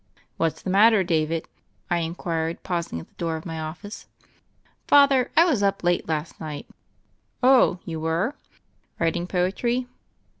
[0.37, 1.47] "What's the matter, David?"
[1.91, 4.07] I inquired, pausing at the door of my office.
[4.87, 6.65] "Father, I was up late last night."
[7.43, 8.35] "Oh, you were?
[8.97, 9.85] Writing poetry?"